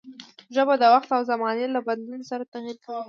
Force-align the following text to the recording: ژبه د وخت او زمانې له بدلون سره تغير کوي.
ژبه 0.55 0.75
د 0.81 0.83
وخت 0.93 1.09
او 1.17 1.21
زمانې 1.31 1.65
له 1.75 1.79
بدلون 1.87 2.21
سره 2.29 2.43
تغير 2.53 2.77
کوي. 2.85 2.99